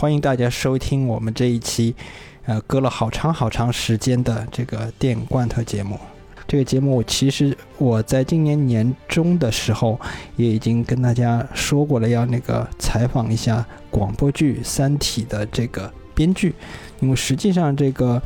[0.00, 1.92] 欢迎大家收听我们这一期，
[2.46, 5.98] 呃，隔了好长好长时间的这个电影罐头节目。
[6.46, 10.00] 这个节目其实我在今年年中的时候
[10.36, 16.54] 也已经跟大家说过了，要那个采访一下广播剧《三体》的这个编剧，
[17.00, 18.22] 因为实际上这个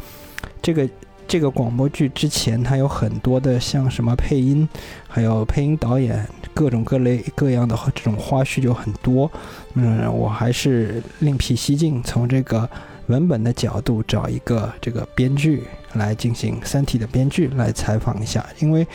[0.60, 0.87] 这个
[1.26, 4.68] 这个广播剧之前它有很多的像什么配音，
[5.08, 6.26] 还有配音导演。
[6.54, 9.30] 各种各类各样的这种花絮就很多，
[9.72, 12.68] 嗯，我还是另辟蹊径，从这个
[13.06, 15.64] 文本的角度找一个这个编剧
[15.95, 18.86] 来进行《三体》的编剧来采访一下，因为，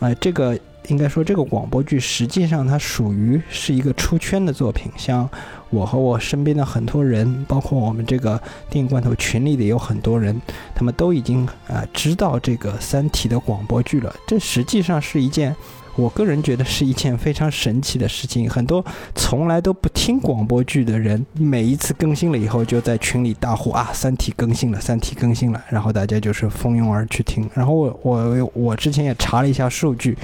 [0.00, 5.26] 呃，这个应该说这个广播剧实际上它属于是一个出圈的作品，像
[5.70, 10.40] 我和我身边的很多人，包括我们这个电影罐头群里的有很多人，
[10.74, 15.54] 他们都已经啊知道这个《三体》的广播剧了，这实际上是一件。
[15.96, 18.48] 我个人觉得是一件非常神奇的事情。
[18.48, 27.48] 很多从来都不听广播剧的人，每一次更新了以后，就在群里大呼啊，《三体》更新了，《三体》更新了，然后大家就是蜂拥而去听。
[27.54, 30.16] 然后我我我之前也查了一下数据，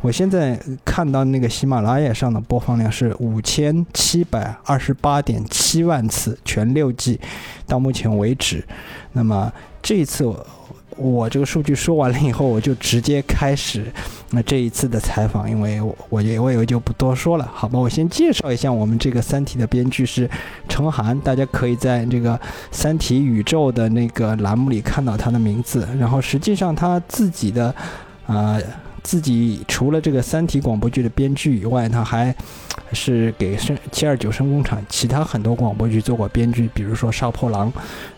[0.00, 7.18] 我现在看到那个喜马拉雅上的播放量是五千七百二十八点七万次，全六季
[7.66, 8.64] 到目前为止。
[9.12, 9.52] 那么
[9.82, 10.46] 这一次我。
[10.96, 13.84] 我这个数据说完了以后，我就直接开始
[14.30, 17.78] 那这一次的采访，因为我也我也就不多说了，好吧？
[17.78, 20.28] 我先介绍一下我们这个《三体》的编剧是
[20.68, 22.34] 程涵，大家可以在这个
[22.70, 25.88] 《三体宇宙》的那个栏目里看到他的名字。
[25.98, 27.74] 然后实际上他自己的，
[28.26, 28.60] 呃，
[29.04, 32.34] 自己除了这个《三体》广播剧的编剧以外，他还
[32.92, 37.70] 是给生七二九声工厂其他很多广播剧做过编剧，比如说《杀破狼》。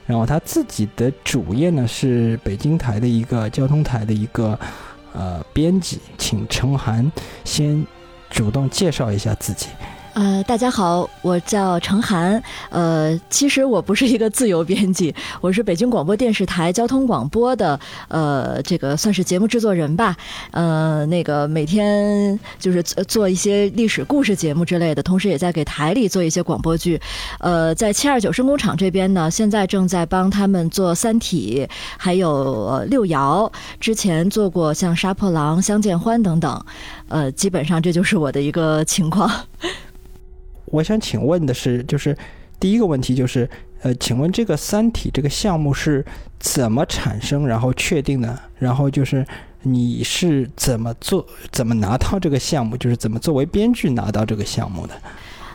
[0.07, 4.59] 然后他自己的主业呢是北京台的一个交通台的一个
[5.13, 7.11] 呃编辑，请程涵
[7.45, 7.85] 先
[8.31, 9.67] 主动介绍一下自己。
[10.17, 12.43] 呃，大家好，我叫程涵。
[12.71, 17.79] 呃，其实我不是一个自由编辑， 我是北京广播电视台交通广播的，
[18.09, 20.17] 呃，这个算是节目制作人吧。
[20.53, 26.99] 呃，那个每天就是做一些历史故事节目之类的，同时也在给台里做一些广播剧。
[27.41, 31.67] 呃，在七二九声工厂这边呢，现在正在帮他们做《三体》，
[31.99, 36.65] 还有六爻，之前做过像《杀破狼》《相见欢》等等。
[37.09, 39.31] 呃，基本上这就是我的一个情况。
[40.67, 42.17] 我想请问的是，就是
[42.61, 43.49] 第一个问题就是，
[43.83, 46.05] 呃，请问这个《三体》这个项目是
[46.39, 48.39] 怎么产生，然后确定的？
[48.59, 49.27] 然后就是
[49.63, 52.77] 你是怎么做、怎么拿到这个项目？
[52.77, 54.95] 就是怎么作为编剧拿到这个项目的？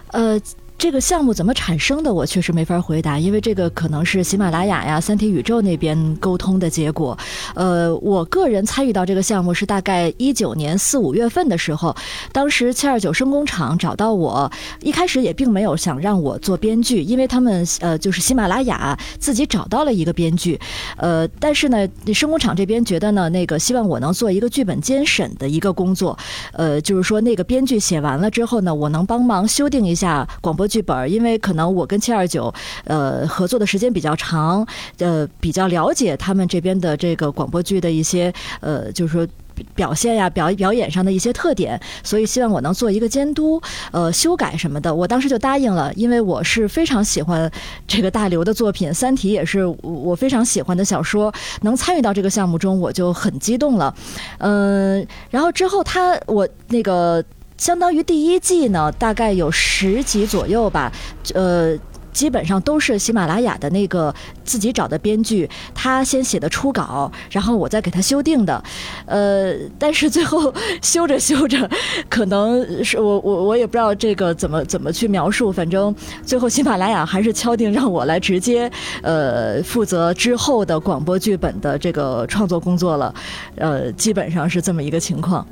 [0.08, 0.42] 呃。
[0.82, 2.12] 这个项目怎么产生的？
[2.12, 7.16] 我确实没法回答，因为这个可能是喜马拉雅呀、三体宇宙那边沟通的结果。
[7.54, 11.96] 呃，我个人参与到这个项目是大概一九年四五月份的时候，
[12.32, 20.60] 当时七二九声工厂找到我，一开始也并没有想让我做编剧，因为他们呃就是喜马拉雅自己找到了一个编剧，
[20.98, 26.18] 呃，但是呢，声工厂这边觉得呢，那个希望我能做一个剧本监审的一个工作，
[26.54, 30.71] 呃，就是说那个编剧写完了之后呢，我能帮忙修订一下广播。
[30.72, 32.52] 剧本，因为可能我跟七二九，
[32.86, 34.66] 呃，合作的时间比较长，
[35.00, 39.28] 呃，比较了解他们这边的这个广播剧的一些，呃，就是说
[39.76, 43.62] 表现呀、表表演上的一些特点，所以希望我能做一个监督，
[43.92, 44.96] 呃，修改什么的。
[44.96, 47.52] 我当时就答应了，因为我是非常喜欢
[47.86, 51.34] 这个大刘的作品，《三体》也是我非常喜欢的小说，
[51.64, 53.94] 能参与到这个项目中，我就很激动了。
[54.38, 57.22] 嗯，然后之后他我那个。
[57.62, 60.92] 相当于第一季呢，大概有十集左右吧，
[61.36, 61.78] 呃，
[62.12, 64.12] 基本上都是喜马拉雅的那个
[64.44, 68.64] 自己找的编剧，他先写的初稿，然后我再给他修订的，
[69.06, 70.52] 呃，但是最后
[70.82, 71.70] 修着修着，
[72.10, 75.96] 可能是我我我也不知道这个怎么怎么去描述，反正
[76.26, 78.68] 最后喜马拉雅还是敲定让我来直接
[79.04, 83.14] 呃负责之后的广播剧本的这个创作工作了，
[83.58, 85.46] 呃，基本上是这么一个情况，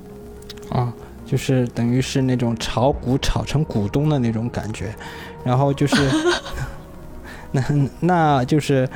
[0.72, 0.92] 啊。
[1.30, 4.92] 就是等于是那种炒股炒成股东的那种感觉，
[5.44, 5.96] 然后就是，
[7.52, 7.64] 那
[8.00, 8.90] 那就是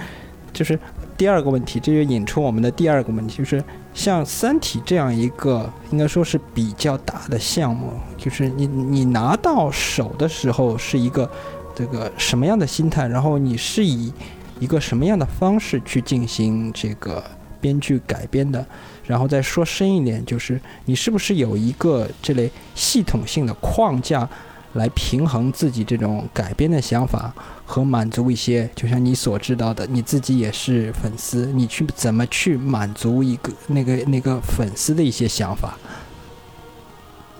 [0.51, 0.79] 就是
[1.15, 3.63] 第二个问题，这就引出我们的第二个问题，就是
[3.93, 11.29] 像《三体》这样一个应该说是比较大的项目，就是你你拿到手的时候是一个
[11.75, 14.11] 这个什么样的心态，然后你是以
[14.59, 17.23] 一个什么样的方式去进行这个
[17.63, 18.65] 编剧改编的？
[19.07, 24.27] 然后再说深一点，就是你是不是有一个这类系统性的框架，
[24.73, 27.33] 来平衡自己这种改编的想法
[27.65, 35.77] 和满足一些，就像你所知道的，你自己也是粉丝，你去怎么去满足一个那个那个粉丝的一些想法？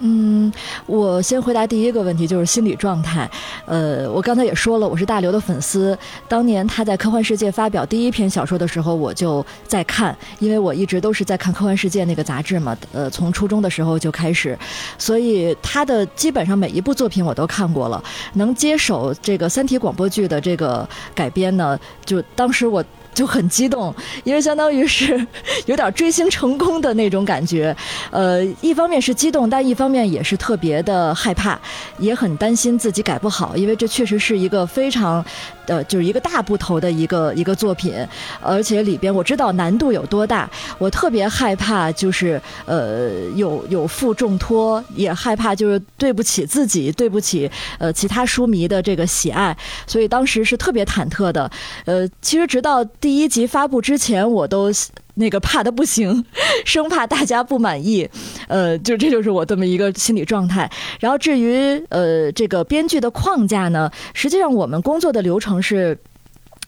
[0.06, 0.52] 嗯，
[0.86, 3.30] 我先回答第一个问题，就是心理状态。
[3.66, 5.98] 呃，我刚才也说了，我是大刘的粉丝。
[6.28, 12.78] 当年他在《科幻世界》发表第一篇小说的时候，我就在看，因为我一直都是在看《科幻世界》那个杂志嘛。
[12.92, 14.60] 呃，从初中的时候就开始，
[14.98, 18.04] 所以他的基本上每一部作品我都看过了。
[18.34, 20.86] 能接手这个《三体》广播剧的这个
[21.16, 22.84] 改编呢，就当时我。
[23.14, 23.94] 就很激动，
[24.24, 25.26] 因为相当于是
[25.66, 27.76] 有点追星成功的那种感觉。
[28.12, 31.60] 呃，一方面是激动，但一方面也是特别的害怕，
[32.00, 35.24] 也很担心自己改不好，因为这确实是一个非常，
[35.68, 37.94] 呃，就是一个大部头的一个一个作品，
[38.42, 47.50] 而且里边我知道难度有多大，我特别害怕就是呃有有负重托，也害怕就是对不起自己，对不起
[47.80, 49.56] 呃其他书迷的这个喜爱，
[49.88, 51.50] 所以当时是特别忐忑的。
[51.86, 52.84] 呃，其实直到。
[53.00, 54.70] 第一集发布之前，我都
[55.16, 56.26] 那个怕的不行，
[56.66, 58.10] 生怕大家不满意，
[58.48, 60.70] 呃，就这就是我这么一个心理状态。
[61.00, 65.98] 然后至于呃这个编剧的框架呢，实际上我们工作的流程是。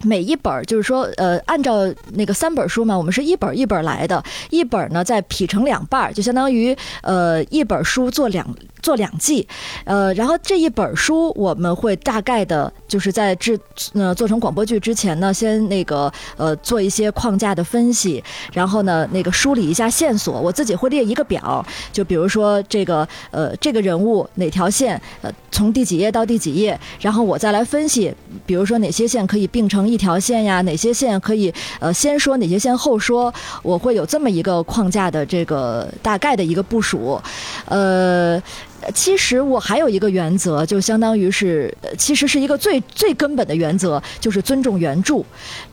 [0.03, 1.74] 每一本就是说，呃，按照
[2.15, 8.45] 那个三本儿书嘛，我们是一本一本来的，一本呢再劈成两半儿，就相当于呃一本书做两
[8.85, 9.47] 做两季，
[9.83, 13.59] 呃，然后这一本书我们会大概的，就是在制
[13.93, 18.23] 呃做成广播剧之前呢，先那个呃做一些框架的分析，
[18.53, 28.13] 然后呢那个梳理一下线索，我自己会列一个表，就比如说这个呃这个人物哪条线呃从第几页到第几页，然后我再来分析，
[28.45, 29.85] 比如说哪些线可以并成。
[29.85, 33.31] 一条线呀，哪些线可以呃先说，哪些线后说？
[33.61, 37.21] 我会有这么一个框架的这个大概的一个部署。
[37.65, 38.41] 呃，
[38.93, 45.23] 其实我还有一个原则，就相当于是，其实是一个最最根本的原则，就是尊重原著。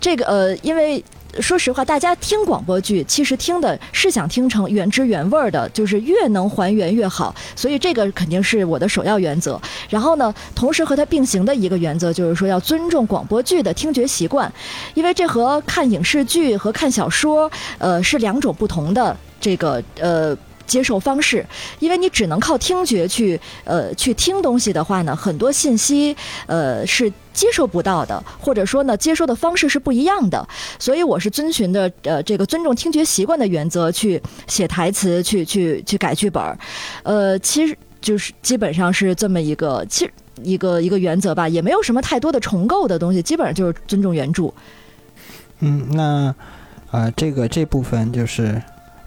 [0.00, 1.02] 这个呃，因为。
[1.40, 7.34] 说实话，大家听广播剧，其实听的是想听成原汁原味的，就是越能还原越好。
[7.56, 9.58] 所以这个肯定是我的首要原则。
[9.88, 14.52] 然后呢，同时和它并行的一个原则就是说，要尊重广播剧的听觉习惯，
[14.92, 20.36] 因为这和看影视剧和看小说，呃，是两种不同的这个呃。
[20.66, 21.44] 接受方式，
[21.78, 26.16] 因为你只能靠听觉去呃去听东西的话呢，很多信息
[26.46, 30.46] 呃是接受不到的，或者说呢接收的方式是不一样的。
[30.78, 36.58] 所以我是遵循的呃这个尊重听觉习惯的原则去写台词，去去去改剧本儿。
[37.02, 40.12] 呃，其实就是基本上是这么一个其实
[40.42, 44.52] 一个一个原则吧，也没有什么太多的重构的东西，基本上就是尊重原著。
[45.60, 46.34] 嗯，那
[46.90, 48.62] 啊这个这部分就是。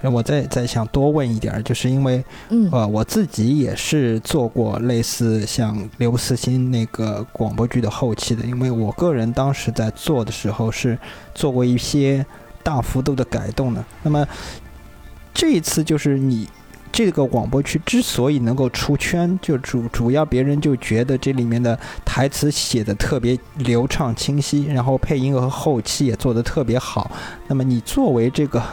[0.10, 2.24] 我再再想多问一点，就是因为，
[2.72, 10.98] 呃，我自己也是做过类似像刘慈欣那个广播剧的后期的，因为我个人当时在做的时候是
[11.34, 12.26] 做过一些
[12.64, 13.84] 大幅度的改动的。
[14.04, 14.28] 那么
[15.34, 16.48] 这一次就是你。
[16.92, 27.12] 这个广播剧之所以能够出圈，就主主要别人就觉得这里面的台词写的特别流畅清晰，然后配音和后期也做得特别好。
[27.48, 28.64] 那么你作为这个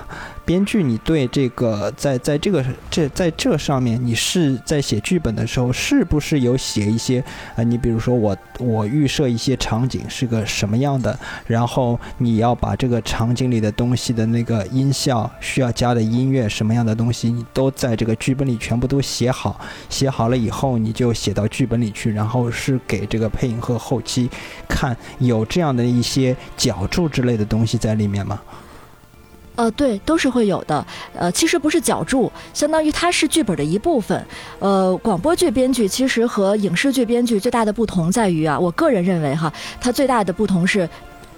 [0.53, 7.25] 编剧，你对这个在在这个这在这上面，你是在写剧本的时候，是不是有写一些
[7.56, 7.63] 啊？
[7.63, 18.15] 你比如说我我预设一些场景是个什么样的，然后你要把这个场景里的东西的那个音效需要加的音乐什么样的东西，你都在这个。
[18.17, 24.29] 剧本里全部都写好，写好了以后你就写到剧本里去，然后是给这个配音和后期
[24.69, 28.39] 看，有这样的一些脚注之类的东西在里面吗？
[29.55, 30.85] 呃，对，都是会有的。
[31.15, 34.25] 呃，其实不是脚注，相当于它是剧本的一部分。
[34.59, 40.89] 呃，广播剧编剧其实和影视剧编剧最大的不同在于啊，我个人认为哈，它最大的不同是。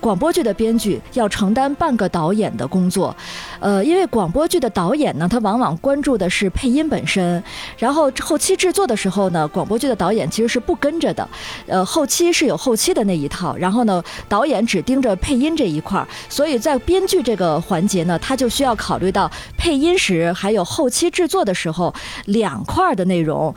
[0.04, 3.16] 广播剧的编剧要承担半个导演的工作，
[3.58, 7.42] 呃，因为广播剧的导演呢，他往往关注的是配音本身，
[7.78, 11.26] 然后后期制作的时候呢，广播剧的导演其实是不跟着的，
[11.66, 21.94] 呃，后期是有后期的那一套，然后呢，导演只盯着配音这一块儿，所以在编剧这个环节呢，他就需要考虑到配音时还有后期制作的时候
[22.26, 23.54] 两块的内容。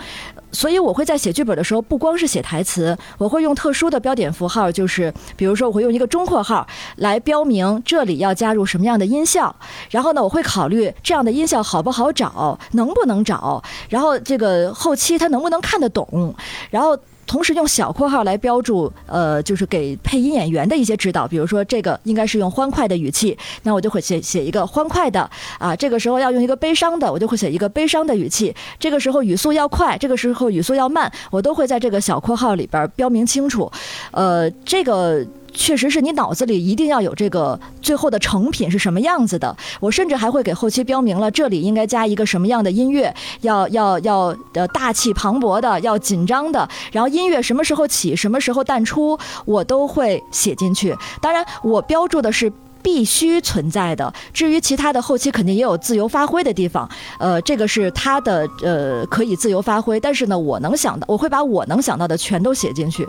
[0.52, 6.66] 所以我会在写剧本的时候，不光是写台词，我会用特殊的标点符号，就是比如说我会用一个中括号
[6.98, 9.56] 来标明这里要加入什么样的音效，
[9.90, 16.34] 然后呢，我会考虑这样的音效好不好找，能不能找，然后这个后期他能不能看得懂，
[16.70, 16.98] 然后。
[17.28, 21.28] 同时用小括号来标注，呃，就是给配音演员的一些指导。
[21.28, 25.30] 比如说，这个应该是用欢快的语气，那我就会写写一个欢快的
[25.60, 25.76] 啊。
[25.76, 28.56] 这个时候要用一个悲伤的，我就会写一个悲伤的语气。
[28.80, 33.70] 这个时候语速要快，这个时候语速要慢，我都会在这个小括号里边标明清楚。
[34.12, 35.24] 呃，这个。
[35.58, 39.54] 确实是你脑子里一定要有这个最后的成品是什么样子的。
[39.80, 50.96] 我甚至还会给后期标明了这里应该加一个什么样的音乐，要要要呃大气磅礴的，要紧张的，然后音乐什么时候起，什么时候淡出，我都会写进去。
[51.20, 52.54] 当然，我标注的是。
[52.88, 54.14] 必须存在的。
[54.32, 56.90] 至于其他的后期，肯定也有自由发挥的地方。
[57.20, 63.06] 呃，这个是他的呃可以自由发挥，但是呢，我能想到，我会把我能想到的全都写进去。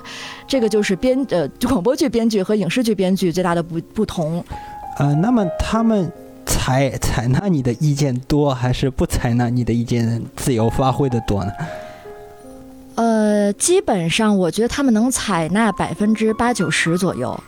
[0.49, 4.45] 这个就是编呃广播剧编剧和影视剧编剧最大的不不同。
[4.99, 6.11] 呃，那么他们
[6.45, 11.53] 采采纳你的意见多，还是不采纳你的意见自由发挥的多呢？
[12.97, 17.41] 呃，基本上我觉得他们能采纳百分之八九十左右。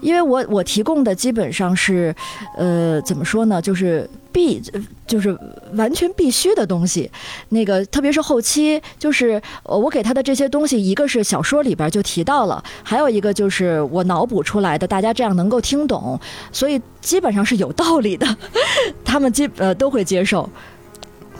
[0.00, 2.14] 因为我我提供的基本上是，
[2.56, 3.60] 呃，怎么说呢？
[3.60, 4.62] 就是必，
[5.06, 5.36] 就是
[5.74, 7.10] 完全必须的东西。
[7.50, 16.18] 那个特别是后期，就是我给他的这些东西，一个是小说里边就提到了，还有一个就是我脑补出来的，大家这样能够听懂，
[16.52, 18.26] 所以基本上是有道理的，
[19.04, 20.48] 他们基呃都会接受。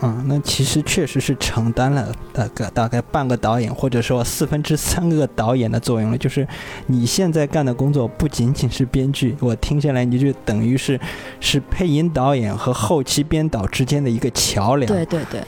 [0.03, 6.17] 嗯，那其实确实是承担了大概大概半个导演，或者说四分之三个导演的作用了。
[6.17, 6.47] 就是
[6.87, 10.99] 你现在干的工作不仅仅是编剧，我听下来你就等于是
[11.39, 14.91] 是配音导演和后期编导之间的一个桥梁。
[14.91, 15.43] 对对对，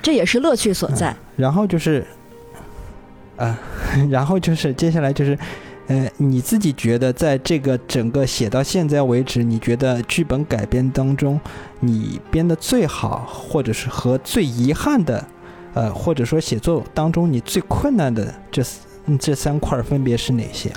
[0.00, 1.14] 这也是乐趣所在。
[1.36, 2.06] 然后就是，
[3.36, 3.58] 啊，
[4.10, 5.38] 然后就是接下来就是。
[5.88, 11.40] 呃，你自己觉得在这个整个写到现在为止，你觉得剧本改编当中，
[11.78, 15.24] 你编的最好，或者是和最遗憾的，
[15.74, 18.64] 呃，或者说写作当中你最困难的这
[19.20, 20.72] 这三块分别是哪些？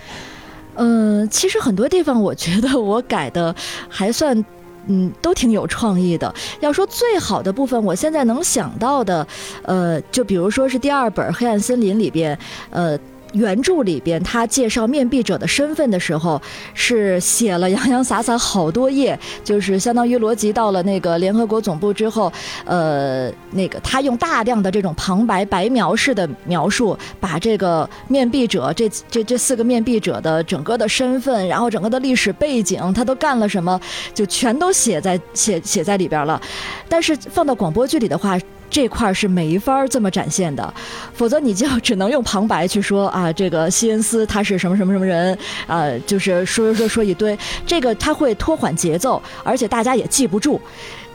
[0.75, 3.55] 嗯，其实很多地方我觉得我改的
[3.89, 4.45] 还算，
[4.85, 6.31] 嗯，都挺有创意的。
[6.59, 9.27] 要说最好的部分，我现在能想到的，
[9.63, 12.37] 呃，就比如说是第二本《黑暗森林》里边，
[12.69, 12.95] 呃。
[13.33, 16.41] 原著里边，他介绍面壁者的身份的时候，
[16.73, 22.31] 是写了洋洋洒洒好多页，就是相当于罗辑到了那个联合国总部之后，
[22.65, 33.79] 呃，那个他用大量的这种旁白白描式的描述，把这个面壁者这这这四个面壁者的整个的身份，然后整个的历史背景，他都干了什么，
[34.13, 36.41] 就全都写在写写在里边了。
[36.87, 38.37] 但是放到广播剧里的话。
[38.69, 40.73] 这块是没法这么展现的，
[41.13, 50.59] 否则你就只能用旁白去说啊，这个西恩斯他是什么什么什么人啊，就是说说说一堆，这个他会拖缓节奏，而且大家也记不住，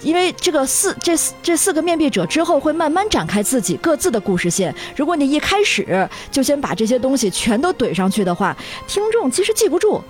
[0.02, 8.56] 因为这个四这这四个面壁者之后会慢慢展开自己各自的故事线，如果你一开始就先把这些东西全都怼上去的话，
[8.86, 10.02] 听众其实记不住。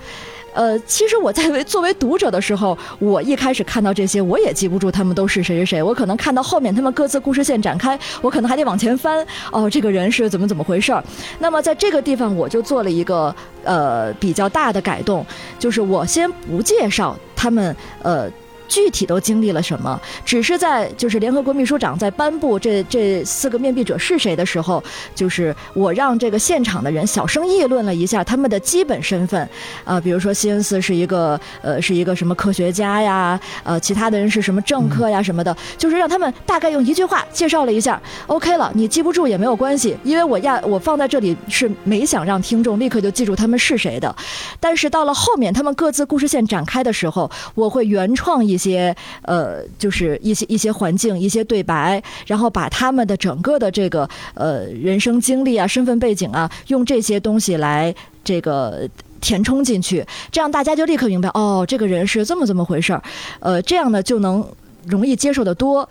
[0.55, 5.83] 呃，其实我在为作为读者的时候，我一开始看到这些，我也记不住他们都是谁谁谁。
[5.83, 9.23] 我可能看到后面他们各自故事线展开，我可能还得往前翻。
[9.51, 11.03] 哦，这个人是怎么怎么回事儿？
[11.39, 13.35] 那么在这个地方，我就做了一个
[13.65, 15.25] 呃比较大的改动，
[15.59, 18.31] 就是我先不介绍他们呃。
[18.67, 19.99] 具体都经历了什么？
[20.23, 29.47] 只是在就是联合国秘书长在颁布这这四个面壁者是谁的时候，就是我让这个现场的人小声议论了一下他们的基本身份，
[29.83, 44.15] 啊，比如说西恩斯是一个呃是一个什么科学家呀，呃，其他的人是什么政客呀什么的，就是让他们大概用一句话介绍了一下，OK 了，你记不住也没有关系，因为我压我放在这里是没想让听众立刻就记住他们是谁的，
[44.59, 48.54] 但是到了后面他们各自故事线展开的时候，我会原创一。
[48.55, 57.93] 一些呃，就是一些一些环境，一些对白，然后把他们的整个的这个呃人生经历啊、身份背景啊，用这些东西来
[58.23, 63.03] 这个填充进去，这样大家就立刻明白哦，这个人是这么这么回事儿，
[63.39, 64.45] 呃，这样呢就能
[64.87, 65.87] 容易接受的多。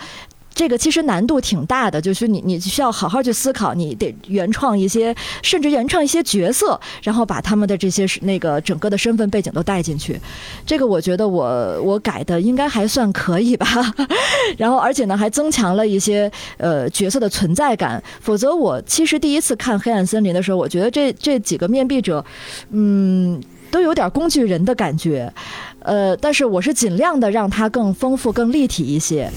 [0.55, 10.19] 这个其实难度挺大的，就是你你需要好好去思考，你得原创一些，甚至原创一些角色，然后把他们的这些那个整个的身份背景都带进去。
[10.65, 13.67] 这个我觉得我我改的应该还算可以吧。
[14.57, 18.01] 然后而且呢还增强了一些呃角色的存在感。
[18.21, 22.25] 否则我其实第一次看《黑暗森林》的时候，我觉得这这几个面壁者，
[22.71, 23.43] 嗯，
[23.73, 25.33] 都有点工具人的感觉。
[25.81, 29.29] 呃，但是我是尽量的让它更丰富、更立体一些。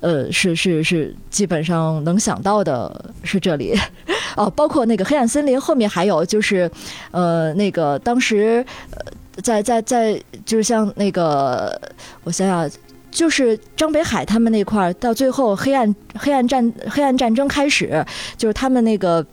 [0.00, 3.74] 呃，是是是，基本上能想到的是这里，
[4.36, 6.70] 哦，包括那个黑暗森林后面还有就是，
[7.10, 9.00] 呃，那个当时，呃，
[9.42, 11.80] 在在在，就是像那个，
[12.24, 12.70] 我想想，
[13.10, 18.04] 就是张北海他们那块儿，到最后黑暗黑暗战黑暗战争开始，
[18.36, 19.24] 就是他们那个，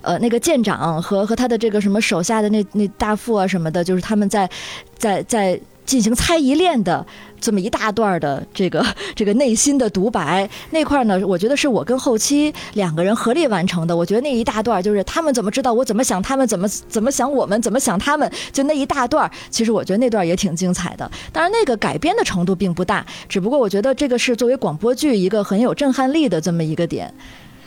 [0.00, 4.48] 呃，那个舰长和和他的这个什么手下的那那大副啊什么的，就是他们在
[4.96, 5.60] 在在。
[5.86, 7.06] 进行猜疑链的
[7.40, 13.96] 这么一大段的 这个这个内心的独白那块呢，我觉得是我跟后期两个人合力完成的。
[13.96, 21.10] 我觉得那一大段就是他们怎么知道我怎么想，他们怎么怎么想我们怎么想他们，就那一大段，其实我觉得那段也挺精彩的。
[21.32, 27.12] 当然那个改编的程度并不大，只不过我觉得这个是作为广播剧一个很有震撼力的这么一个点。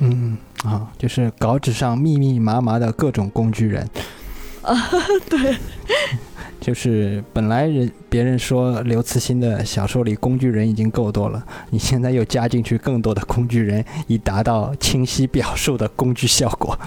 [0.01, 3.87] 嗯啊，就是稿纸上密密麻麻的各种工具人。
[4.61, 4.75] 啊，
[5.29, 5.55] 对。
[6.59, 16.77] 就是本来人别人说刘慈欣的小说里工具人已经够多了，你现在又加进去更多的工具人，以达到清晰表述的工具效果。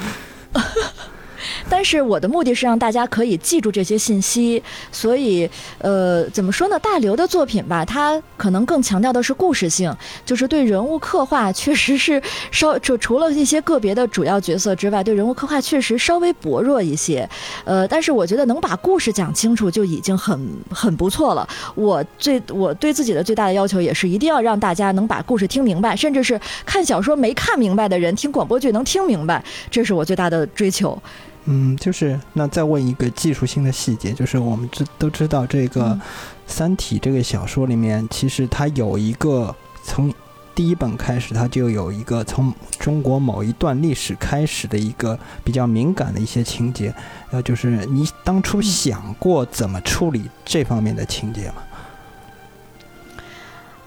[1.69, 6.79] 但是我的目的是让大家可以记住这些信息，所以，呃，怎么说呢？
[6.79, 17.29] 大刘的作品吧，他可能更强调的是故事性，就是对人物刻画确实是稍就除了一些个别的主要角色之外，对人物刻画确实稍微薄弱一些。
[17.65, 21.49] 呃，但是我觉得能把故事讲清楚就已经很很不错了。
[21.75, 31.01] 我最我对自己的最大的要求也是一定要让大家能把故事听明白，甚至是看小说没看明白的人听广播剧能听明白，这是我最大的追求。
[31.47, 35.87] 嗯，就是那再问一个技术性的细节，就是我们知都知道这个
[36.47, 40.15] 《三体》这个小说里面，其实它有一个从
[40.55, 46.95] 第一本开始，它就有一个从中国某一段历史开始的一个比较敏感的一些情节，
[47.33, 51.55] 呃，就是你当初想过怎么处理这方面的情节吗？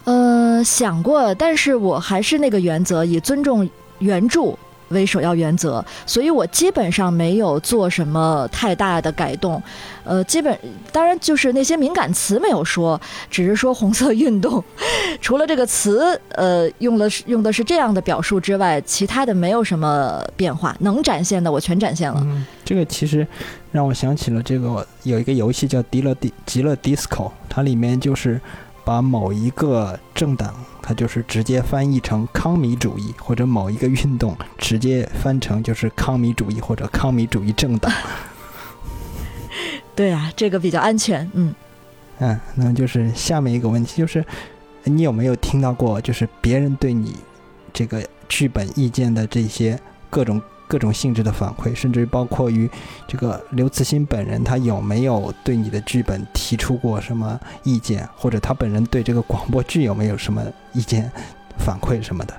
[0.03, 3.69] 呃，想过，但是我还是那个原则，以尊重
[3.99, 4.57] 原著。
[4.89, 9.61] 为首要原则，所以我基本上没有做什么太大的改动，
[10.03, 10.57] 呃，基本
[10.91, 12.99] 当然就是那些敏感词没有说，
[13.29, 14.63] 只是说红色运动，
[15.21, 22.21] 除了这个词，呃，用了用的是这样的表述之外，其他的没有什么变化，能展现的我全展现了。
[22.23, 23.27] 嗯，这个其实
[23.71, 28.39] 让我想起了这个有一个游戏叫《迪乐迪极乐迪斯科》，它里面就是
[28.83, 30.53] 把某一个政党。
[30.87, 37.91] 它就是直接翻译成康米主义，或者某一个运动直接翻成就是康米主义或者康米主义政党。
[39.95, 41.27] 对啊，这个比较安全。
[41.33, 41.55] 嗯
[42.19, 44.23] 嗯，那么就是下面一个问题，就是
[44.83, 47.15] 你有没有听到过，就是别人对你
[47.73, 49.79] 这个剧本意见的这些
[50.11, 50.39] 各种。
[50.67, 52.69] 各种性质的反馈，甚至于包括于
[53.07, 61.11] 这个刘慈欣本人，他有没有对你的剧本提出过什么意见，或者他本人对这个广播剧有没有什么意见
[61.57, 62.33] 反馈什么的？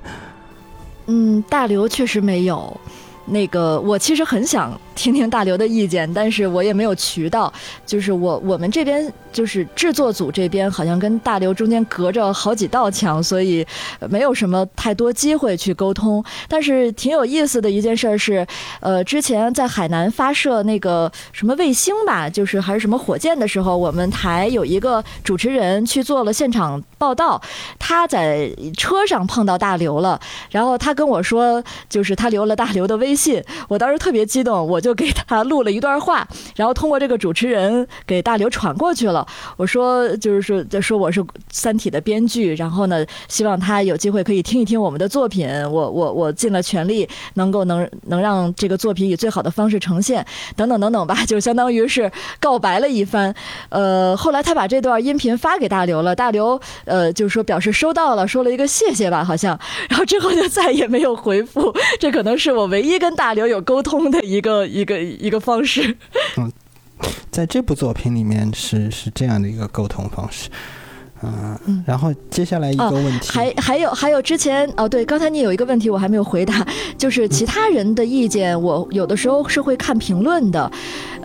[1.06, 2.80] 嗯，大刘确实没有。
[3.26, 7.52] 那个，我其实很想听听大刘的意见，但是我也没有渠道。
[7.84, 13.66] 就是我我们这边就是制作组这边，好像跟大刘中间隔着好几道墙，所以
[14.08, 16.24] 没有什么太多机会去沟通。
[16.48, 18.46] 但是挺有意思的一件事是，
[18.78, 27.42] 呃，之前在海南发射那个什么卫星吧，就是还是什么火箭的时候，我们台有一个主持人去做了现场报道，
[27.76, 33.15] 他在车上碰到大刘了，然后他跟我说，就是他留了大刘的微。
[33.16, 39.26] 信，我当时特别激动，我就给他录了一段话，然后通过这个主持人给大刘传过去了。
[39.56, 45.48] 我说，就是说，就说我是《三体》的编剧，然后呢，希望他有机会可以听一听我们的作品。
[45.48, 50.24] 我我我尽了全力，能够能能让这个作品以最好的方式呈现，
[50.54, 53.34] 等等等等吧，就相当于是告白了一番。
[53.68, 61.74] 呃，后来他把这段音频发给大刘了，大刘呃就是说表示收到了，说了一个谢谢吧，好像， 然后之后就再也没有回复。
[62.00, 65.96] 这可能是我唯一跟大刘有沟通的一个 一个一个方式。
[66.36, 66.50] 嗯，
[67.30, 70.48] 在这部作品里面是是这样的一个沟通方式。
[71.22, 76.64] 嗯，然后接下来一个问题，还还有还有之前哦，对，刚才你有一个问题我还没有回答，
[76.98, 80.70] 就是其他人的意见，我有的时候是会看评论的。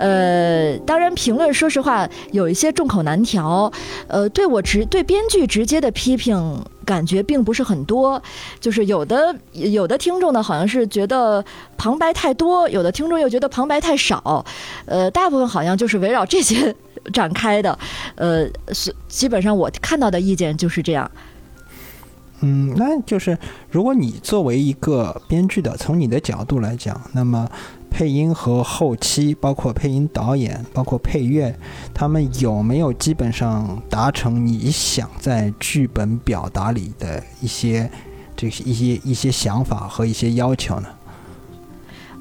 [0.02, 3.72] 呃，当然评论说实话有一些众口难调，
[4.08, 6.60] 呃，对我直对编剧直接的批评。
[6.84, 8.22] 感觉并不是很多，
[8.60, 11.46] 就是有的有的听众呢，好像是觉得
[11.78, 14.44] 旁白太多，有的听众又觉得旁白太少，
[14.86, 16.76] 呃，大部分好像就是围绕这些
[17.14, 17.78] 展开的，
[18.16, 21.10] 呃，是基本上我看到的意见就是这样。
[22.42, 23.38] 嗯，那就是
[23.70, 27.48] 如果你作为一个编剧的，从你的角度来讲，那么。
[27.92, 31.54] 配音和后期，包括配音导演，包括配乐，
[31.94, 37.92] 他们有没有基本上达成你想在剧本表达里的一些
[38.36, 40.88] 这些一些一些想法和一些要求呢？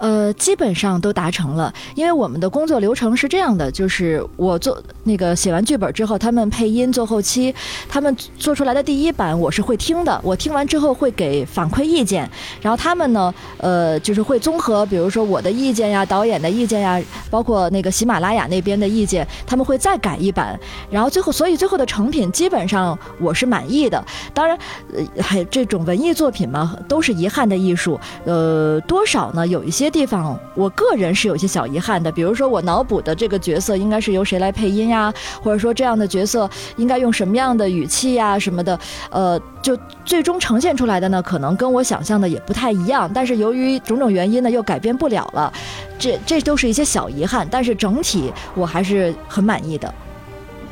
[0.01, 7.55] 呃，基本上都达成了，因为我们的工作流程是这样的，就是我做那个写完剧本之后，他们配音做后期，
[7.87, 12.29] 他们做出来的第一版我是会听的，我听完之后会给反馈意见，
[12.63, 20.59] 然后他们呢，呃，就是会综合，比如说我的意见呀、导演的意见呀，包括那个喜马拉雅那边的意见，他们会再改一版，
[20.91, 24.03] 然后最后，所以最后的成品基本上我是满意的。
[24.33, 24.57] 当然，
[24.95, 29.90] 呃，还这种文艺作品嘛，都是遗憾的艺术，呃，多少呢有一些。
[29.91, 38.79] 地方，我个人是有些小遗憾的，比如说我脑补的这个角色应该是由谁来配音呀，或者说这样的角色应该用什么样的语气呀什么的，
[39.11, 45.53] 呃，就最终呈现出来的呢，可能跟我想象的也不太一样，但是由于种种原因呢，又改变不了了，
[45.99, 49.95] 这这都是一些小遗憾，但是整体我还是很满意的。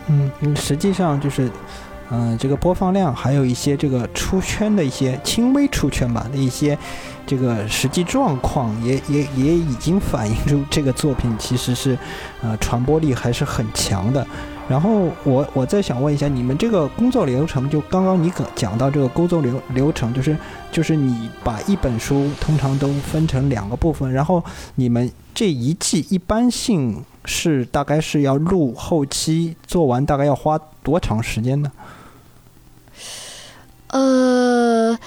[0.08, 1.50] 嗯，实际上就是。
[2.10, 6.76] 嗯，这个播放量还有一些这个出圈的一些轻微出圈吧的一些
[7.26, 11.98] 这个实际状况，也也也已经反映出这个作品其实是
[12.40, 14.26] 呃传播力还是很强的。
[14.66, 20.36] 然后我我再想问一下，你们这个工作流程，就刚刚你讲讲到这个工作流流程，就是
[20.72, 24.42] 就是你把一本书通常都分成两个部分，然后
[24.74, 31.70] 你们这一季一般性是大概是要录后期做完，大概要花多长时间呢？
[33.88, 34.98] 呃，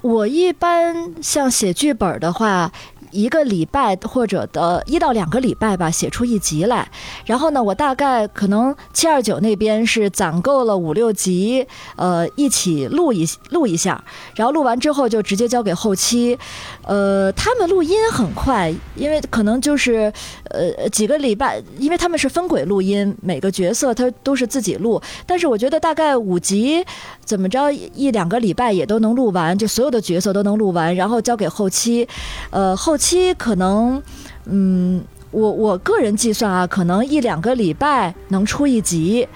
[0.00, 2.70] 我一般像写剧本的话。
[3.14, 6.90] 一个礼拜或者的一到两个礼拜吧，写出一集来。
[7.24, 14.02] 然后呢，我大概可能七二九那边是攒够了五六集，呃，一起录一录一下。
[14.34, 16.36] 然后录完之后就直接交给后期。
[16.82, 20.12] 呃，他们录音很快，因为可能就是
[20.50, 25.00] 呃几个礼拜，因为他们是分轨录音，每个角色他都是自己录。
[25.24, 26.84] 但是我觉得大概五集
[27.24, 32.08] 怎么着一两个礼拜也都能录完，就所有的角色都能录完，然后交给后期，
[32.50, 32.98] 呃后。
[32.98, 34.02] 期期可能，
[34.46, 39.28] 嗯，我我个人计算啊，可能一两个礼拜能出一集，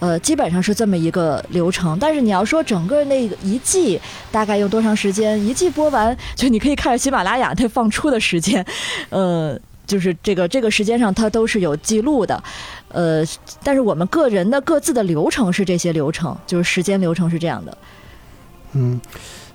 [0.00, 1.96] 呃，基本上是这么一个流程。
[2.00, 4.00] 但是你要说整个那一季
[4.32, 8.66] 大概用多长时间，一季播完，就你可以看喜马拉雅它放出的时间，
[9.10, 9.56] 呃，
[9.86, 12.42] 就是这个这个时间上它都是有记录的，
[12.88, 13.24] 呃，
[13.62, 17.78] 但是我们个人的各自的流程是这些流程，就是时间流程是这样的，
[18.72, 19.00] 嗯。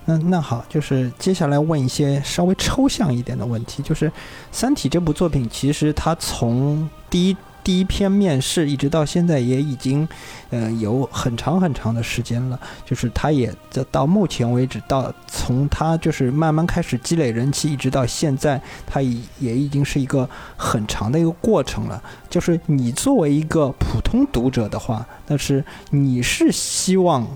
[0.09, 3.83] 那那好，就是接下来问一些稍微抽象一点的问题。
[3.83, 4.09] 就是
[4.53, 10.07] 《三体》这部作品，其实它从第一第一篇面试一直到现在，也已经，
[10.49, 12.57] 呃，有很长很长的时间了。
[12.85, 13.53] 就是它也
[13.91, 22.01] 到目前为止，到从它就是慢慢开始积累人气，一直到现在，它已也已经是一个很长的一个过程了。
[22.29, 27.27] 就是你作为一个普通读者的话，但是你是希望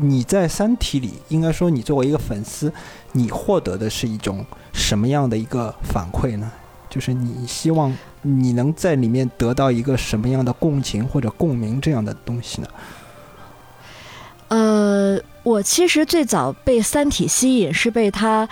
[0.00, 2.72] 你在《三体》里，应该说你作为一个粉丝，
[3.12, 6.50] 你获得的是一种什么样的一个反馈呢？
[6.88, 12.68] 就是你希望你能在里面得到一个什么样的共情或者共鸣这样的东西呢？
[14.48, 18.48] 呃，我其实最早被《三体》吸引是被它。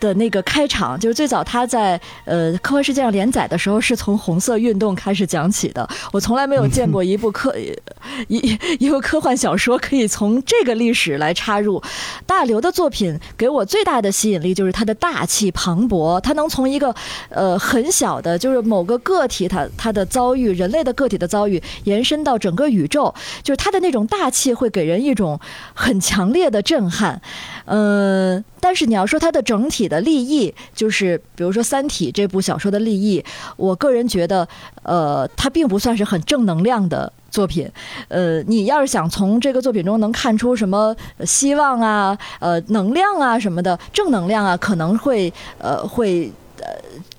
[0.00, 5.88] 的那个开场，就是最早他在呃科幻世界上连载的时候，是从红色运动开始讲起的。
[6.12, 7.54] 我从来没有见过一部科
[8.28, 11.82] 一一部科幻小说可以从这个历史来插入。
[12.26, 16.94] 大刘的作品给我最大的吸引力就是他的大气磅礴，他能从一个
[17.28, 25.38] 呃很小的，就是某个个体他他的遭遇，人类的个体的遭遇，延伸到整个宇宙，就是他的那种大气会给人一种
[25.74, 27.20] 很强烈的震撼。
[27.66, 33.24] 嗯，但是你要说它的整体的立意，就是比如说《三体》这部小说的立意，
[33.56, 34.46] 我个人觉得，
[34.82, 37.70] 呃，它并不算是很正能量的作品。
[38.08, 46.66] 呃，你要是想从这个作品中能看出什么希望啊、呃能量啊什么的正能量啊，可能会呃会呃。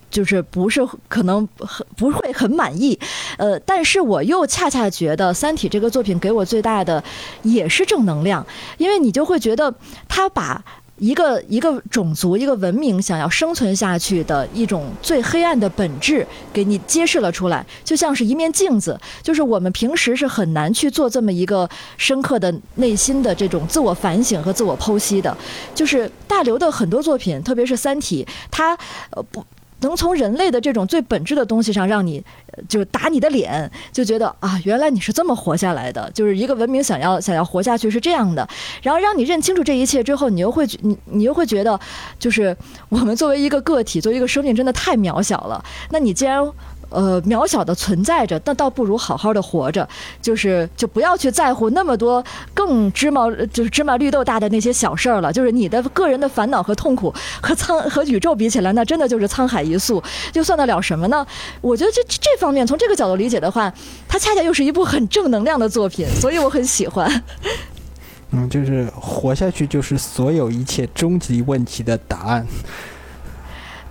[0.10, 2.98] 就是不是可能很不会很满意，
[3.38, 7.04] 呃，但是我又恰恰觉得《三体》这个作品给我最大的
[7.44, 8.46] 也是正能量，
[8.78, 9.74] 因为你就会觉得
[10.08, 10.64] 他把
[10.98, 19.00] 一个一个种族、一个文明想要生存下去的一种最黑暗的本质给你揭示了出来，就像是一面镜子。
[19.22, 25.38] 就是我们平时是很难去做这么一个深刻的内心的这种自我反省和自我剖析的。
[25.76, 28.76] 就是大刘的很多作品，特别是《三体》，他
[29.12, 29.46] 呃不。
[29.82, 32.24] 能从人类的这种最本质的东西上让你，
[32.68, 36.10] 就是打你的脸，就觉得啊，原来你是这么活下来的。
[36.14, 38.48] 就是一个文明想要想要活下去是这样的，
[38.82, 41.80] 然后让你认清楚这一切之后，你又会你你又会觉得，
[42.18, 42.56] 就是
[42.90, 45.64] 我们作为一个个体，作为一个生命，真的太渺小了。
[45.92, 46.42] 那你既然
[46.90, 49.88] 呃，渺小的存在着，那倒不如好好的活着，
[50.22, 52.24] 就是就不要去在乎那么多
[52.54, 55.32] 更芝麻就是芝麻绿豆大的那些小事儿了。
[55.32, 61.26] 就是你的个人的烦恼和痛苦和苍和宇宙比起来，那真的就是沧海一粟，就算得了什么呢？
[61.62, 63.72] 我觉得这这方面从这个角度理解的话，
[64.08, 67.24] 它恰恰又是一部很正能量的作品，所以我很喜欢。
[68.32, 72.46] 嗯，就是活下去就是所有一切终极问题的答案。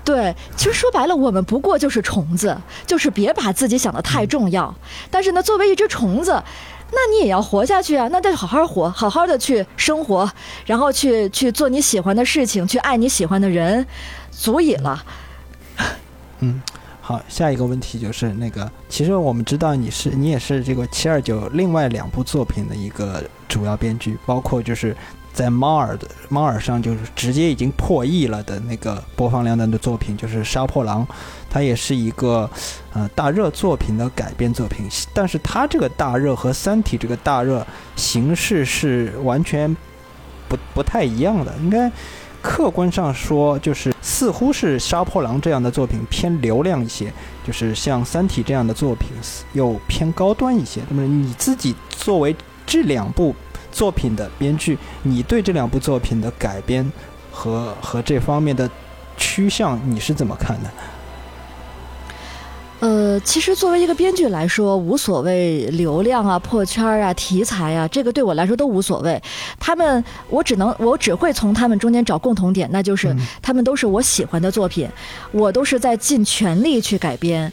[0.07, 4.73] 对，其实说白了，我们不过就是虫子，就是别把自己想得太重要。
[5.11, 6.41] 但是呢，作为一只虫子，
[6.93, 10.31] 那你也要活下去啊，那得好好活，好好的去生活，
[10.65, 13.85] 然后去去做你喜欢的事情，去爱你喜欢的人，
[14.31, 15.05] 足以了。
[16.39, 16.63] 嗯，
[17.01, 24.97] 好，下一个问题就是那个，其实我们知道你是你也是这个七二九另外两部作品的一个主要编剧，包括就是。
[25.37, 31.07] 在猫耳的猫耳上，就是直接已经破亿了的那个播放量的作品，就是《杀破狼》，
[31.51, 32.49] 它也是一个
[32.95, 34.87] 呃大热作品的改编作品。
[35.13, 39.77] 但是它这个大热和《三体》这个大热形式是完全
[40.49, 41.55] 不不太一样的。
[41.61, 41.93] 应该
[42.41, 47.13] 客观上说，就是似乎是《杀破狼》这样的作品偏流量一些，
[47.47, 49.11] 就是像《三体》这样的作品
[49.53, 50.81] 又偏高端一些。
[50.89, 53.35] 那么你自己作为这两部。
[53.77, 56.91] 作品的编剧，你对这两部作品的改编
[57.31, 58.69] 和和这方面的
[59.19, 60.71] 趋向，你是怎么看的？
[62.81, 69.23] 呃，其实作为一个编剧来说，无所谓流量啊、破圈啊、题材啊，这个对我来说都无所谓。
[69.61, 74.89] 他们，我只能，我只会从他们中间找共同点，那就是他们都是我喜欢的作品，
[75.33, 77.53] 我都是在尽全力去改编。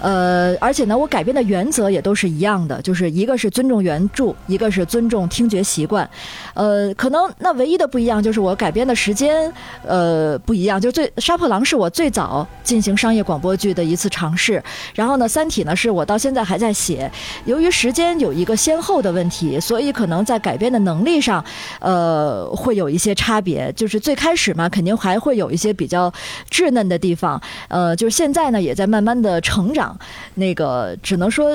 [0.00, 6.08] 呃，而且呢，我改编的原则也都是一样的，就是一个是尊重原著，一个是尊重听觉习惯。
[6.54, 9.52] 呃，可能那唯一的不一样就是我改编的时间，
[9.84, 10.80] 呃，不一样。
[10.80, 14.62] 就最《杀破狼》是我最早进行商业广播剧的一次尝试，
[14.94, 17.10] 然后呢，《三体》呢是我到现在还在写。
[17.44, 21.44] 由于时间有一个先后的问题，所以可能在改编的能力上，
[21.80, 23.72] 呃，会有一些差别。
[23.72, 26.12] 就是最开始嘛，肯定还会有一些比较
[26.50, 27.40] 稚嫩的地方。
[27.66, 29.87] 呃，就是现在呢，也在慢慢的成长。
[30.34, 31.50] 那个只能说，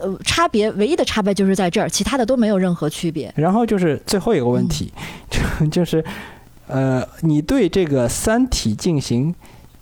[0.00, 3.32] 呃，差别唯一的差别就是在这儿，其他的都没有任何区别。
[3.36, 4.92] 然后就是最后一个问题，
[5.30, 6.04] 就就是，
[6.66, 9.34] 呃，你对这个《三体》进行。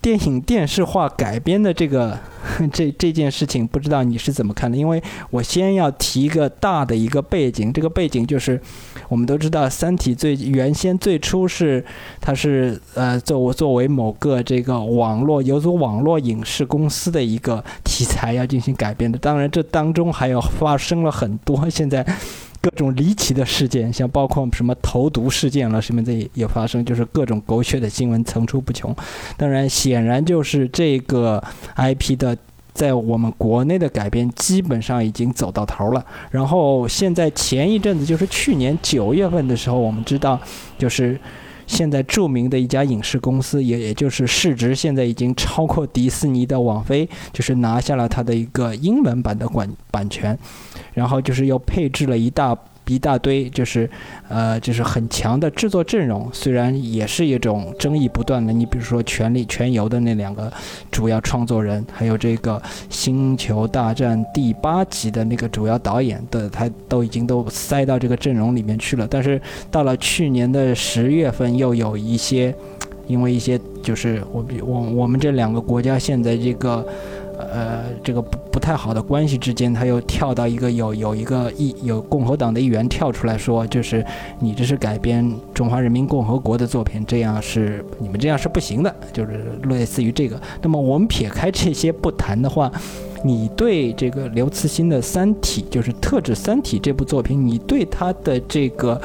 [0.03, 2.19] 电影电视化改编的这个
[2.73, 4.77] 这这件事情，不知道你是怎么看的？
[4.77, 8.61] 因为我先要提一个大的一个背景，这个背景就是
[9.09, 11.85] 我们都知道，《三体》最原先最初是
[12.21, 19.17] 它是呃作作为某个这个网络有组网络影视公司的一个题材要进行改编的。
[19.17, 22.05] 当然，这当中还有发生了很多现在。
[22.63, 28.95] 各种离奇的事件，像包括什么投毒事件了，什么这也发生，就是各种狗血的新闻层出不穷。
[29.37, 31.43] 当然，显然就是这个
[31.77, 32.39] IP 的
[32.73, 36.07] 在我们国内的改编基本上已经走到头了。
[36.31, 40.41] 然后现在前一阵子，就是去年九月份的时候，我们知道，
[40.79, 41.19] 就是
[41.73, 50.39] 现在著名的一家影视公司，也也就是市值现在已经超过迪士尼的网飞，就是拿下了它的一个英文版的管版权。
[50.93, 52.55] 然后就是又配置了一大
[52.87, 53.89] 一大堆，就是
[54.29, 56.29] 呃，就是很强的制作阵容。
[56.33, 60.53] 虽然也是一种争议不断的，你比如说《权力全游》的那两个
[60.91, 69.07] 主要创作人，还有这个《星球大战》第八集的那个主要导演的，他都已经都塞到这个阵容里面去了。
[69.09, 69.41] 但是
[69.71, 72.55] 到了去年的十月份，又有一些，
[73.07, 76.87] 因为一些就是我我我们这两个国家现在这个。
[77.39, 84.05] 呃，这个不不太好的关系之间，他又跳到一个有有一个议有共和党的议员跳出来说，就是
[84.39, 90.41] 你这是改编中华人民共和国的作品，这样是你们这样是不行的，就是类似于这个。
[90.61, 92.71] 那么我们撇开这些不谈的话，
[93.25, 99.01] 你对这个刘慈欣的《三体》就是特指《三体》这部作品，你对他的这个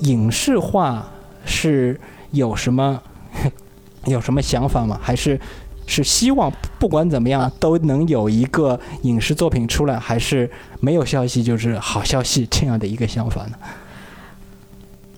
[0.00, 1.08] 影视化
[1.44, 1.98] 是
[2.32, 3.00] 有什么
[4.06, 4.98] 有什么想法吗？
[5.00, 5.38] 还是？
[5.86, 13.52] 是希望不管怎么样都能有一个影视作品出来，还是没有消息就是好消息这样的一个想法呢？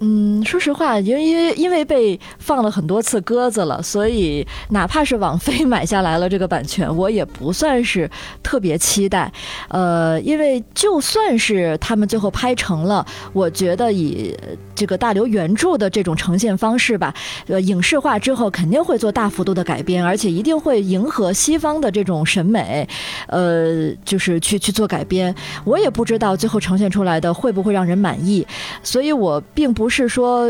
[0.00, 8.11] 嗯，说实话，因为因为被放了很多次鸽子了，所以哪怕是网飞买下来了这个版权，我也不算是
[8.42, 9.33] 特别期待。
[9.68, 14.37] 呃，因为就算是他们最后拍成了，我觉得以
[14.77, 17.12] 这个大刘原著的这种呈现方式吧，
[17.49, 22.87] 呃，影视化之后肯定会做大幅度的改编，而且一定会迎合西方的这种审美，
[23.27, 25.35] 呃，就是去去做改编。
[25.65, 28.47] 我也不知道最后呈现出来的会不会让人满意，
[28.83, 30.47] 所以我并不是说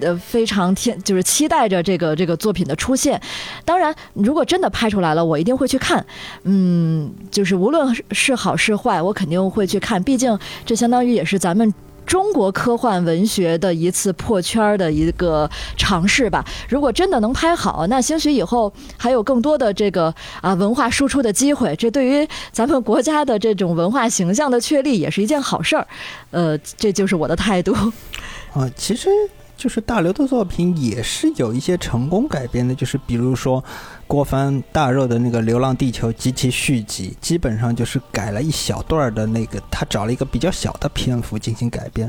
[0.00, 3.20] 呃非常天就是期待着这个这个作品的出现。
[3.64, 6.04] 当然，如果真的拍出来了，我一定会去看。
[6.42, 10.02] 嗯，就是无论是好是坏，我肯定会去看。
[10.02, 10.36] 毕竟
[10.66, 11.72] 这相当于也是咱们。
[12.08, 16.42] 中国科幻文学的一次破圈的一个尝试吧。
[16.68, 21.76] 如果真的能拍好，那兴许以后还有更多的这个啊文化输出的机会。
[21.76, 25.86] 这对于咱们国家的这种文化形象的确立也是一件好事儿。
[26.30, 27.72] 呃，这就是我的态度。
[28.54, 29.10] 啊，其实。
[29.58, 33.64] 就是大刘的作品也是有一些成功改编的，就是比如说
[34.08, 42.08] 郭帆大热的那个《流浪地球》及其续集，基本上就是改了一小段的那个，他找了一个比较小的篇幅进行改编，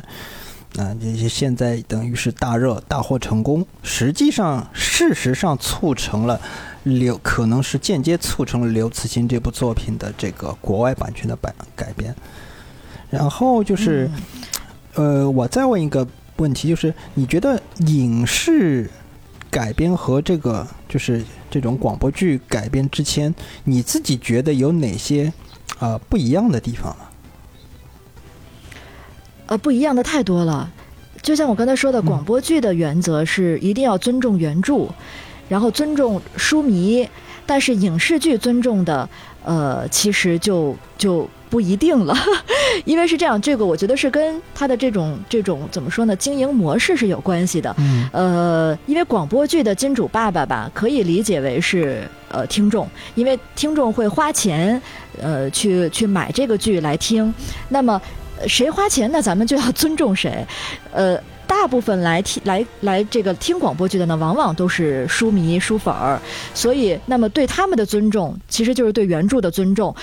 [0.78, 6.40] 啊，这些现在等于是大热大获成功，实际上事实上促成了
[6.84, 12.16] 刘，可能是间接促成了刘慈欣这部作品的这个国外版权的版改编，
[13.10, 14.10] 然后就是，
[14.94, 16.08] 呃，我再问一个。
[16.38, 18.90] 问题就是，你觉得影视
[19.50, 23.34] 改编和这个就是这种广播剧改编之前，
[23.64, 25.32] 你自己觉得有哪些
[25.80, 27.06] 啊不一样的地方呢？
[29.48, 30.72] 呃，不一样的太多了。
[31.22, 34.88] 就像我刚才说的，广播剧的原则是一定要尊重原著，
[35.50, 37.10] 然后尊重书迷，
[37.46, 39.10] 但是影视剧尊重的，
[39.50, 41.28] 呃，其实就就。
[41.50, 42.16] 不一定了，
[42.86, 47.76] 因为是这样，这个我觉得是跟他的这种这种怎么说呢，经营模式是有关系的。
[47.80, 54.80] 嗯，呃，因为广播剧的金主爸爸吧，可以理解为是呃听众，因为听众会花钱
[55.20, 57.34] 呃去去买这个剧来听。
[57.70, 58.00] 那么
[58.46, 60.46] 谁花钱，那咱们就要尊重谁。
[60.92, 66.22] 呃，大部分来听来来这个听广播剧的呢，往往都是书迷书粉儿，
[66.54, 69.94] 所以那么对他们的尊重，其实就是对原著的尊重。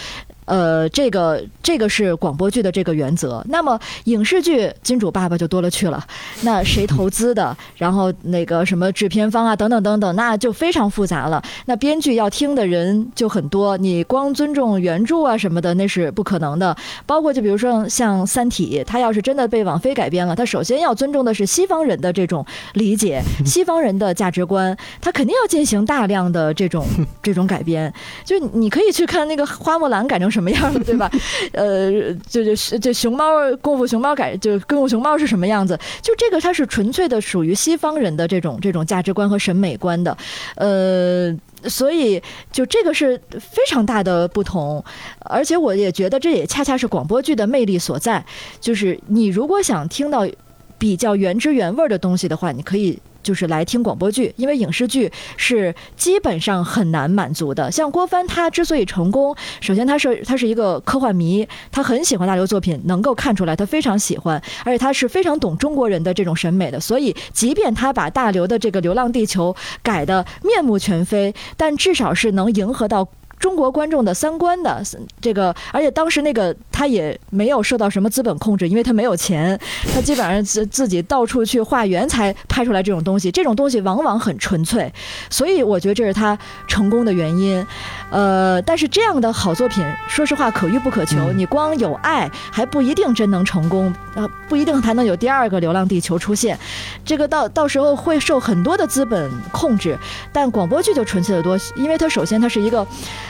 [0.46, 3.44] 呃，这个这个是广播剧的这个原则。
[3.48, 6.02] 那么影视剧金主爸爸就多了去了，
[6.42, 7.56] 那谁投资的？
[7.76, 11.42] 然后那个什么制片方啊，等等等等，那就非常复杂了。
[11.64, 16.76] 那编剧要听的人就很多，你光尊重原著啊什么的，那是不可能的。
[17.06, 26.86] 包括就比如说像《三体》，它要是真的被网飞改编了，它首先要尊重的是西方人的这种理解， 西方人的价值观，它肯定要进行大量的这种
[27.20, 27.92] 这种改编。
[28.24, 30.26] 就你可以去看那个《花木兰》改成。
[30.36, 31.10] 什么样的对吧？
[31.52, 33.24] 呃，就就就熊猫
[33.62, 35.78] 功夫熊猫改就功夫熊猫是什么样子？
[36.02, 40.14] 就这个它是纯粹的属于西方人的这种这种价值观和审美观的，
[40.56, 42.22] 呃，所以
[42.52, 44.84] 就这个是非常大的不同。
[45.20, 48.22] 而且我也觉得这也恰恰是广播剧的魅力所在，
[48.60, 50.28] 就是你如果想听到
[50.76, 52.98] 比较原汁原味的东西的话，你可以。
[53.26, 57.68] 就是来听广播剧，因为影视剧是基本上很难满足的。
[57.72, 66.78] 像郭帆，他之所以成功，首先他是他是一个科幻迷，他很喜欢大刘作品，能够看出来他非常喜欢，而且他是非常懂中国人的这种审美的。
[66.78, 73.08] 所以，即便他把大刘的这个《流浪地球》改的面目全非，但至少是能迎合到。
[73.38, 74.82] 中国观众的三观的
[75.20, 79.58] 这个，而且当时那个他也没有受到什么资本控制，因为他没有钱，
[79.94, 83.30] 他基本上自自己到处去化缘才拍出来这种东西。
[83.30, 84.92] 这种东西往往很纯粹，
[85.30, 87.64] 所以我觉得这是他成功的原因。
[88.10, 91.32] 呃，但是这样的好作品，说实话可遇不可求。
[91.32, 96.58] 你光有爱还不一定真能成功，呃，不一定还能有第二个《流浪地球》出现。
[97.04, 99.98] 这个到到时候会受很多的资本控制，
[100.32, 102.86] 但广播剧就纯粹的多，因为它首先它是一个。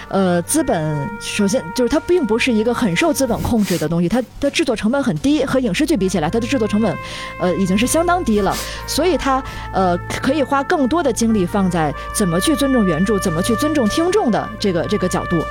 [0.09, 6.97] 呃，资本首先就是它并不是一个很受资本控制的东西，它的制作成本很低，和影视剧比起来，它的制作成本，
[7.41, 9.43] 呃，已经是相当低了，所以它
[9.73, 15.43] 呃可以花更多的精力放在怎么去尊重原著，怎么去尊重听众的这个这个角度，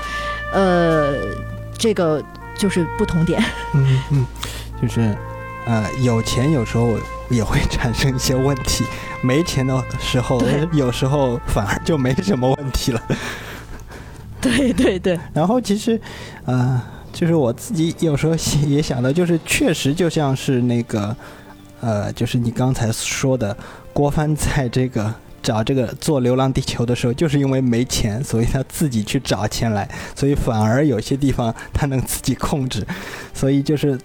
[0.54, 1.16] 呃，
[1.78, 2.24] 这个
[2.58, 3.44] 就是不同点。
[3.74, 4.26] 嗯嗯，
[4.82, 5.16] 就是
[5.66, 6.98] 呃，有钱有时候
[7.30, 8.86] 也会产生一些问题，
[9.22, 10.42] 没钱的时候
[10.72, 13.02] 有时候反而就没什么问题了。
[14.46, 16.00] 对对对，然后其实，
[16.46, 16.80] 呃，
[17.12, 18.36] 就是我自己有时候
[18.68, 21.16] 也想到，就是确实就像是那个，
[21.82, 23.58] 呃，就是你刚才说的，
[23.92, 32.86] 郭帆在这个找这个做《流浪地球》的时候，就是因为没钱，所以他自己去找钱来，所以反而有些地方他能自己控制，
[33.34, 34.00] 所以就是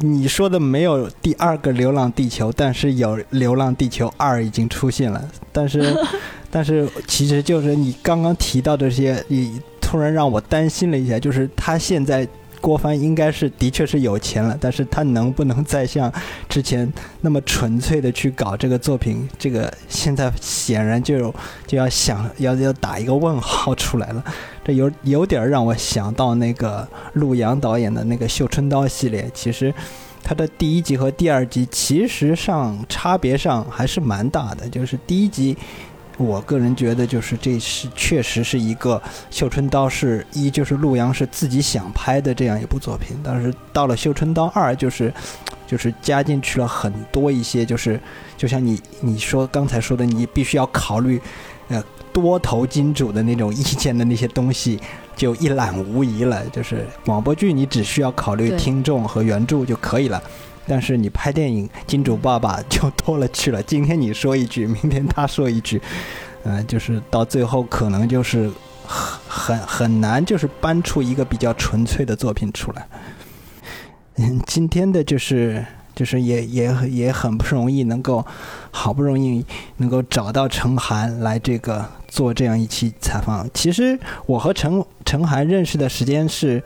[0.00, 5.96] 你说的没有第二个《流浪地球》，但是有《流浪地球二》已经出现了，但是。
[6.52, 9.60] 但是，其实就是你刚刚提到这些，你
[9.90, 12.24] 突然让我担心了一下，就是他现在
[12.60, 16.12] 郭帆应该是的确是有钱了，但是他能不能再像
[16.48, 16.88] 之前
[17.22, 21.34] 那么纯粹的去搞这个作品，这个现在显然就
[21.66, 24.22] 就要想要要打一个问号出来了。
[24.62, 29.74] 这有有点让我想到那个陆阳导演的那个《绣春刀》系列，其实
[30.22, 35.56] 它的第一集和第二集其实上差别上还是蛮大的，就是第一集。
[36.20, 43.16] 我个人觉得，就是这是确实是一个《绣春刀》是一，就是陆阳是自己想拍的这样一部作品。
[43.24, 45.10] 但是到了《绣春刀二》，就是
[45.66, 47.98] 就是加进去了很多一些，就是
[48.36, 51.18] 就像你你说刚才说的，你必须要考虑
[51.68, 54.78] 呃多头金主的那种意见的那些东西，
[55.16, 56.44] 就一览无遗了。
[56.50, 60.22] 就是广播剧，你只需要考虑听众和原著就可以了。
[60.70, 63.60] 但是你拍电影，金主爸爸就多了去了。
[63.60, 65.82] 今天你说一句，明天他说一句，
[66.44, 68.48] 嗯， 就是到最后可能就是
[68.86, 72.86] 很很很难，就是搬出一个比较纯粹的作品出来。
[74.18, 78.24] 嗯，今天的就是就是也也也很不容易，能够
[78.70, 79.44] 好不容易
[79.78, 83.44] 能够找到陈涵来这个做这样一期采访。
[83.52, 86.62] 其实我和陈陈涵认识的时间是。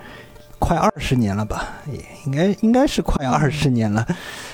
[0.59, 4.07] 快二十年了吧，也应该应该是快二十年了。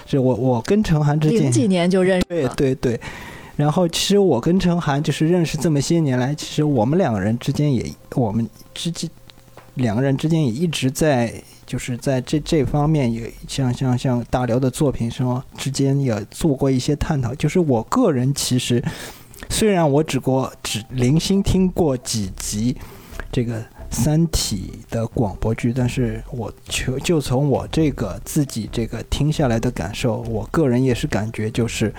[0.07, 3.01] 这我我跟陈涵之间零几年就认识，对对对。
[3.57, 7.85] 然后其实我跟陈涵就是认识这么些年来，其实我们两个人之间也
[8.15, 9.09] 我们之间
[9.75, 11.33] 两个人之间也一直在
[11.67, 17.35] 就是在这这方面也像像像大刘的作品什么之间也做过一些探讨。
[17.35, 18.83] 就是我个人其实
[19.49, 22.77] 虽然我只过只零星听过几集
[23.31, 23.61] 这个。
[23.91, 31.93] 《三体》的广播剧，但是我就就从我这个自己这个听下来的感受，我个人也是感觉就是，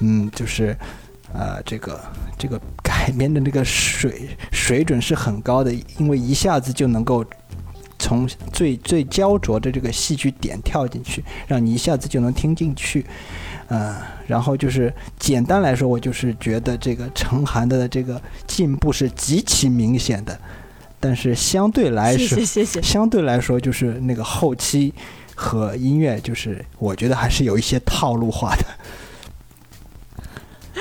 [0.00, 0.76] 嗯，就是，
[1.32, 2.00] 呃，这个
[2.38, 7.24] 这个改编的那个水 水准是很高的，因为一下子就能够
[7.98, 13.06] 从最最焦灼的这个戏剧点跳进去，让你一下子就能听进去，
[13.68, 20.38] 嗯，然后就是简单来说，我就是觉得这个陈寒的这个进步是极其明显的。
[21.00, 22.82] 但是相对来说，谢谢谢谢。
[22.82, 24.92] 相对来说，就是那个后期
[25.34, 28.66] 和音乐，就是我觉得还是有一些套路化的。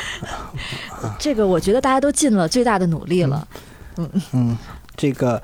[1.17, 3.47] 这个我觉得大家都尽了最大的努力了。
[3.95, 4.57] 嗯嗯，
[4.95, 5.41] 这个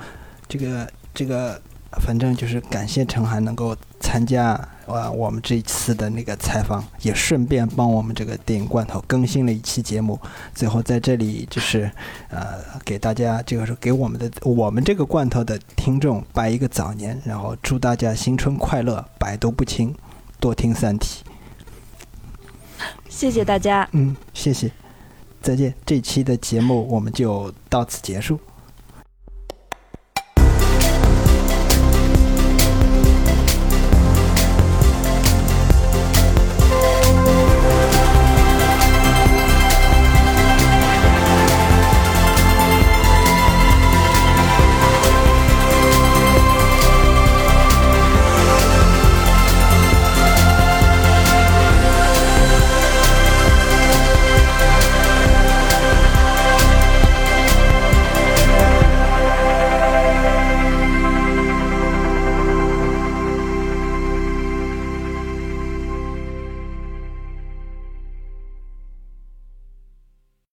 [0.47, 1.61] 这个这个，
[2.05, 3.75] 反正就是感谢陈涵能够
[4.05, 4.53] 参加。
[4.85, 10.19] 啊，我们这一次的那个采访也顺便帮我们这个电影罐头更新了一期节目。
[10.53, 11.89] 最后在这里就是，
[12.29, 19.91] 呃，给大家这个是给我们的我们这个罐头的听众拜一个早年，然后祝大家新春快乐，百毒不侵，
[20.39, 21.23] 多听《三体》。
[23.09, 23.89] 谢谢大家。
[23.93, 24.69] 嗯，谢谢，
[25.41, 25.73] 再见。
[25.83, 28.39] 这期的节目我们就到此结束。